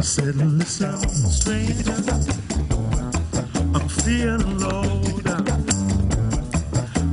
[0.00, 1.92] I said, listen, stranger,
[3.74, 5.46] I'm feeling low down.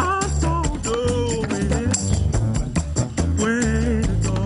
[0.00, 0.02] I
[0.40, 2.02] don't know which
[3.40, 4.36] way to go.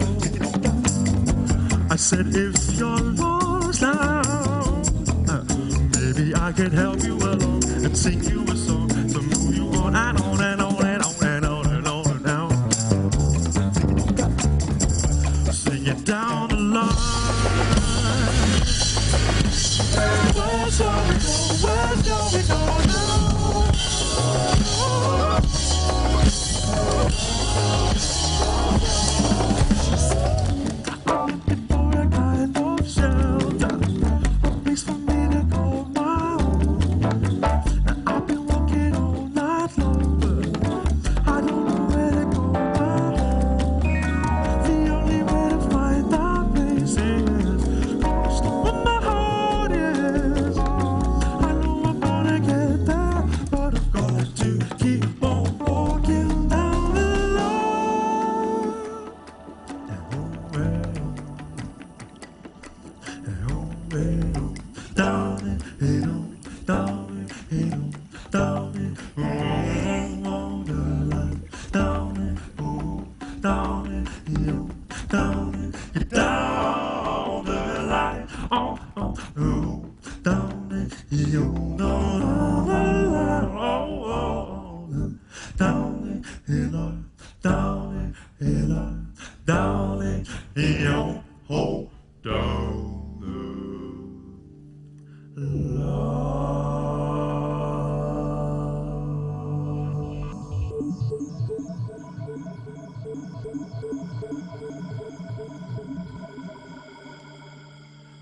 [1.90, 4.82] I said, if you're lost now,
[5.96, 8.47] maybe I can help you along and sing you
[68.94, 69.37] down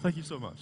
[0.06, 0.60] Thank you so much.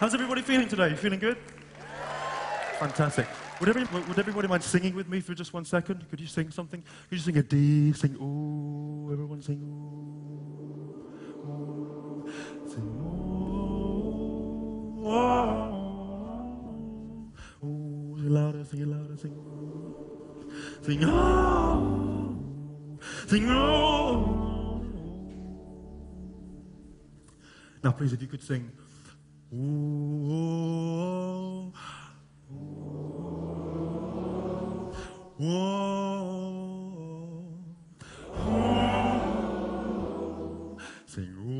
[0.00, 0.88] How's everybody feeling today?
[0.88, 1.36] You Feeling good?
[2.80, 3.28] Fantastic.
[3.60, 6.04] Would everybody, would everybody mind singing with me for just one second?
[6.10, 6.82] Could you sing something?
[7.08, 7.92] Could you sing a D?
[7.92, 9.12] Sing ooh.
[9.12, 11.06] Everyone sing ooh.
[11.46, 12.28] ooh.
[12.66, 13.38] Sing ooh.
[15.06, 15.68] Oh.
[17.62, 18.16] Ooh.
[18.18, 18.64] Sing louder.
[18.64, 19.16] Sing louder.
[19.16, 20.08] Sing ooh.
[20.82, 21.47] Sing oh.
[23.28, 23.44] Sing.
[27.84, 28.72] Now, please, if you could sing.
[29.52, 30.38] Ooh.
[35.36, 35.52] Whoa.
[41.06, 41.57] Sing whoa.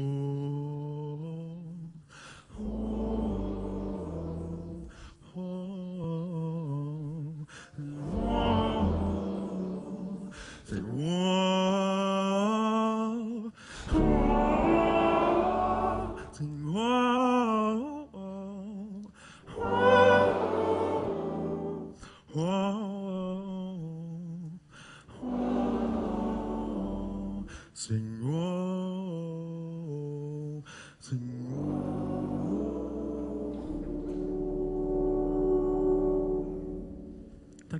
[27.78, 27.94] Thank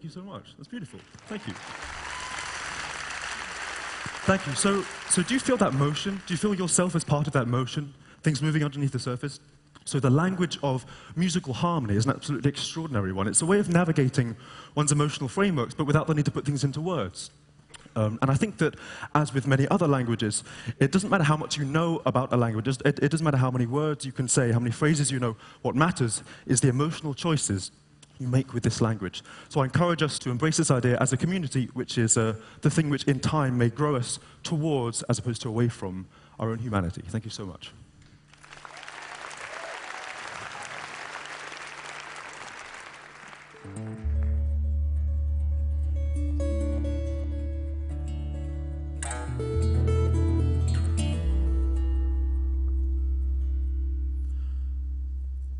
[0.04, 0.54] you so much.
[0.56, 1.00] That's beautiful.
[1.26, 1.54] Thank you.
[4.24, 4.54] Thank you.
[4.54, 6.22] So, so do you feel that motion?
[6.28, 7.92] Do you feel yourself as part of that motion?
[8.22, 9.40] Things moving underneath the surface?
[9.84, 10.86] So the language of
[11.16, 13.26] musical harmony is an absolutely extraordinary one.
[13.26, 14.36] It's a way of navigating
[14.76, 17.32] one's emotional frameworks, but without the need to put things into words.
[17.98, 18.76] Um, and I think that,
[19.16, 20.44] as with many other languages,
[20.78, 23.50] it doesn't matter how much you know about a language, it, it doesn't matter how
[23.50, 25.36] many words you can say, how many phrases you know.
[25.62, 27.72] What matters is the emotional choices
[28.20, 29.24] you make with this language.
[29.48, 32.70] So I encourage us to embrace this idea as a community, which is uh, the
[32.70, 36.06] thing which in time may grow us towards, as opposed to away from,
[36.38, 37.02] our own humanity.
[37.08, 37.72] Thank you so much.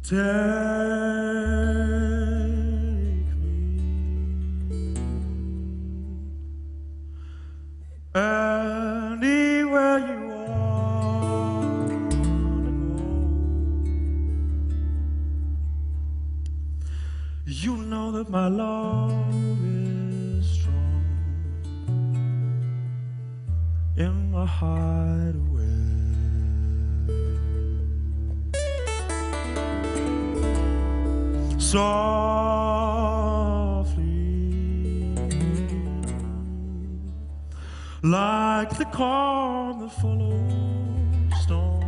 [0.09, 0.17] Take
[3.43, 3.75] me
[8.15, 13.05] anywhere you want to go.
[17.45, 21.05] You know that my love is strong
[23.99, 25.88] in my hideaway.
[31.71, 31.85] softly
[38.03, 41.83] like the calm that follows storm.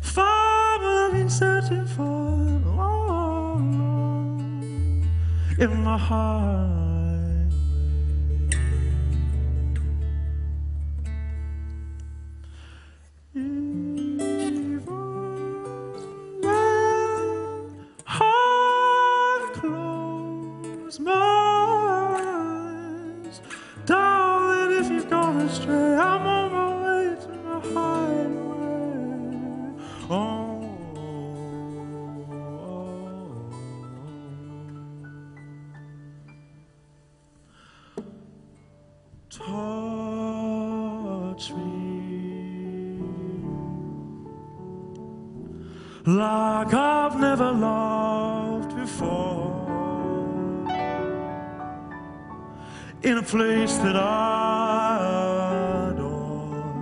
[0.00, 2.02] Far I've been searching for
[2.80, 5.08] all along
[5.56, 7.05] in my heart.
[30.08, 30.62] Oh,
[30.94, 31.02] oh,
[39.28, 39.46] oh.
[41.32, 43.00] touch me.
[46.06, 49.56] Like I've never loved before.
[53.02, 56.76] In a place that I adore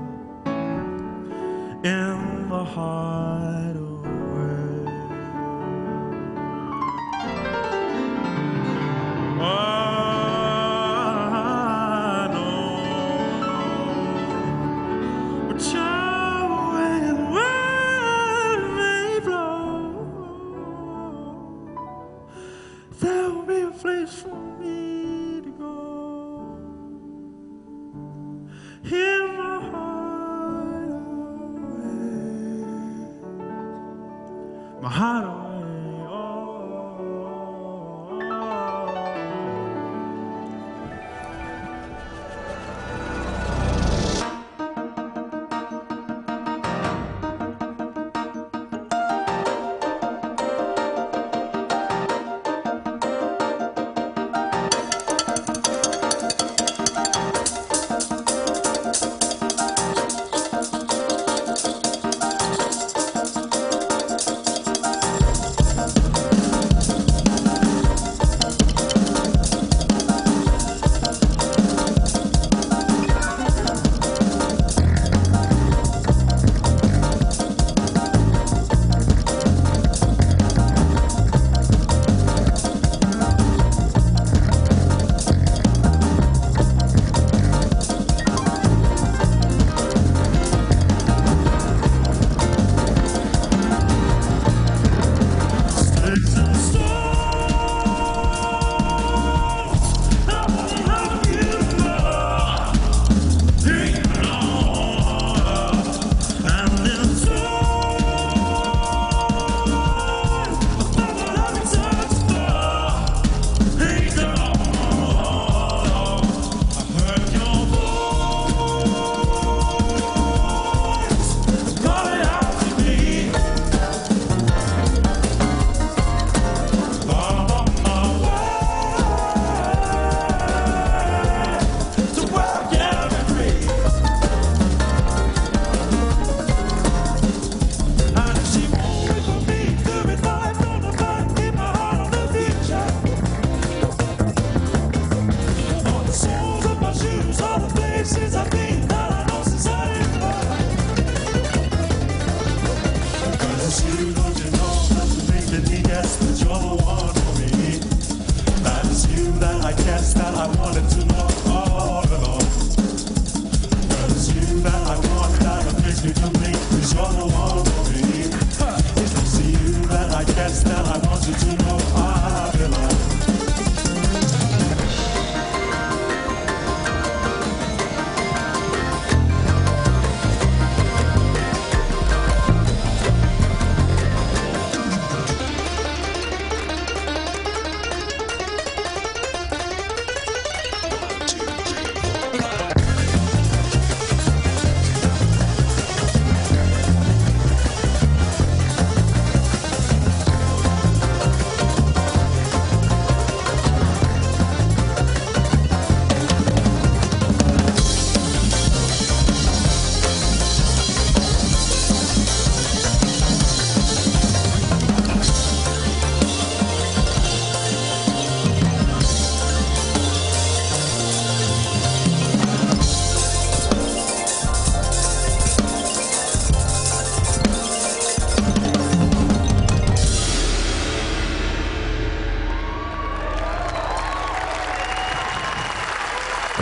[2.54, 3.93] the heart oh.
[34.84, 35.33] Maharaj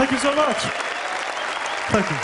[0.03, 0.57] Thank you so much.
[1.93, 2.17] Thank you.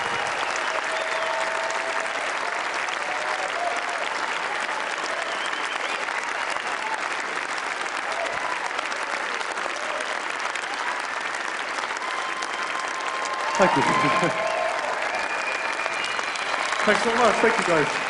[13.54, 13.82] Thank you.
[16.85, 17.37] Thanks so much.
[17.37, 18.08] Thank you, guys.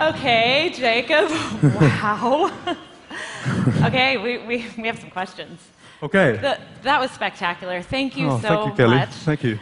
[0.00, 1.30] Okay, Jacob.
[1.80, 2.50] Wow.
[3.84, 5.60] okay, we, we, we have some questions.
[6.02, 6.38] Okay.
[6.38, 7.82] The, that was spectacular.
[7.82, 8.96] Thank you oh, so thank you, Kelly.
[8.96, 9.10] much.
[9.10, 9.58] Thank you.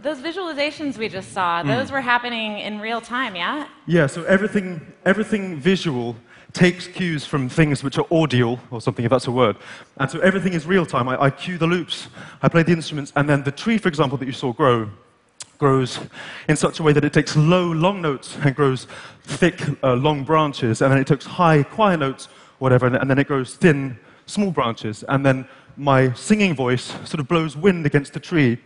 [0.00, 1.68] Those visualizations we just saw, Hmm.
[1.68, 3.66] those were happening in real time, yeah?
[3.86, 6.14] Yeah, so everything, everything visual
[6.52, 9.56] takes cues from things which are audial, or something, if that's a word.
[9.98, 11.08] And so everything is real time.
[11.08, 12.08] I, I cue the loops,
[12.42, 14.88] I play the instruments, and then the tree, for example, that you saw grow,
[15.60, 16.00] grows
[16.48, 18.88] in such a way that it takes low, long notes and grows
[19.22, 23.18] thick, uh, long branches, and then it takes high, quiet notes, whatever, and, and then
[23.18, 28.12] it grows thin, small branches, and then my singing voice sort of blows wind against
[28.12, 28.58] the tree.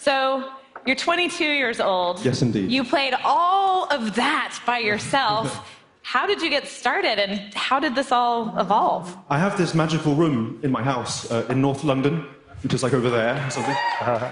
[0.00, 0.50] So,
[0.84, 2.24] you're 22 years old.
[2.24, 2.70] Yes, indeed.
[2.70, 5.46] You played all of that by yourself.
[6.02, 9.16] how did you get started and how did this all evolve?
[9.30, 12.26] I have this magical room in my house uh, in North London,
[12.62, 13.76] which is like over there or something.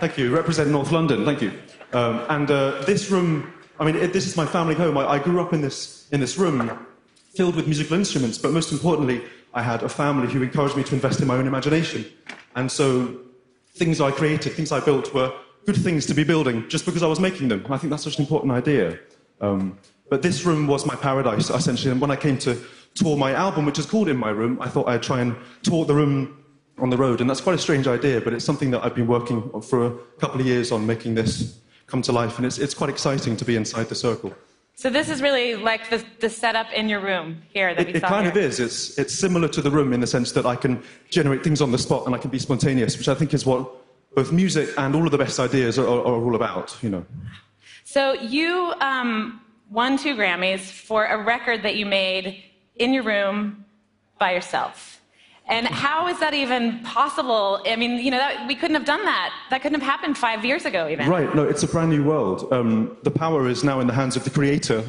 [0.00, 0.34] Thank you.
[0.34, 1.24] Represent North London.
[1.24, 1.52] Thank you.
[1.92, 4.96] Um, and uh, this room, I mean, it, this is my family home.
[4.96, 6.70] I, I grew up in this, in this room
[7.34, 9.22] filled with musical instruments, but most importantly,
[9.54, 12.04] I had a family who encouraged me to invest in my own imagination.
[12.54, 13.16] And so
[13.74, 15.32] things I created, things I built were
[15.66, 17.64] good things to be building just because I was making them.
[17.68, 18.98] I think that's such an important idea.
[19.40, 21.92] Um, but this room was my paradise, essentially.
[21.92, 22.60] And when I came to
[22.94, 25.84] tour my album, which is called In My Room, I thought I'd try and tour
[25.84, 26.39] the room
[26.80, 27.20] on the road.
[27.20, 29.86] And that's quite a strange idea, but it's something that I've been working on for
[29.86, 32.36] a couple of years on making this come to life.
[32.38, 34.32] And it's, it's quite exciting to be inside the circle.
[34.76, 37.94] So, this is really like the, the setup in your room here that It, we
[37.94, 38.08] it saw.
[38.08, 38.30] kind here.
[38.30, 38.60] of is.
[38.60, 41.70] It's, it's similar to the room in the sense that I can generate things on
[41.70, 43.70] the spot and I can be spontaneous, which I think is what
[44.14, 47.04] both music and all of the best ideas are, are, are all about, you know.
[47.84, 52.42] So you um, won two Grammys for a record that you made
[52.76, 53.64] in your room
[54.18, 54.99] by yourself.
[55.50, 57.60] And how is that even possible?
[57.66, 59.34] I mean, you know, that, we couldn't have done that.
[59.50, 61.08] That couldn't have happened five years ago, even.
[61.08, 62.50] Right, no, it's a brand new world.
[62.52, 64.84] Um, the power is now in the hands of the creator,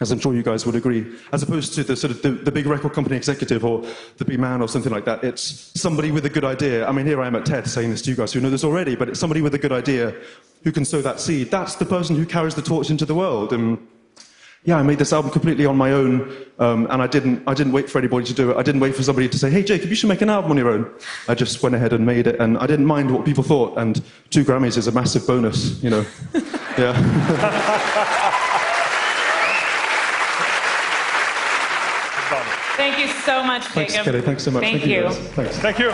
[0.00, 2.50] as I'm sure you guys would agree, as opposed to the sort of the, the
[2.50, 3.84] big record company executive or
[4.16, 5.22] the big man or something like that.
[5.22, 6.84] It's somebody with a good idea.
[6.84, 8.64] I mean, here I am at TED saying this to you guys who know this
[8.64, 10.12] already, but it's somebody with a good idea
[10.64, 11.52] who can sow that seed.
[11.52, 13.52] That's the person who carries the torch into the world.
[13.52, 13.78] And
[14.64, 17.72] yeah, I made this album completely on my own, um, and I didn't, I didn't
[17.72, 18.56] wait for anybody to do it.
[18.56, 20.56] I didn't wait for somebody to say, hey, Jacob, you should make an album on
[20.56, 20.88] your own.
[21.26, 24.00] I just went ahead and made it, and I didn't mind what people thought, and
[24.30, 26.06] two Grammys is a massive bonus, you know.
[26.78, 26.92] yeah.
[32.76, 33.74] Thank you so much, Jacob.
[33.74, 34.04] Thanks, Jacob.
[34.06, 34.20] Kelly.
[34.22, 34.62] Thanks so much.
[34.62, 35.02] Thank, you.
[35.02, 35.10] you.
[35.10, 35.58] Thanks.
[35.58, 35.92] Thank you.